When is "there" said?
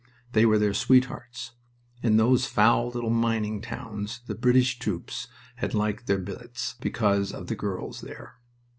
8.01-8.37